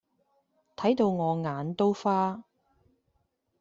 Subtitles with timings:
[0.75, 2.43] 睇到我眼都花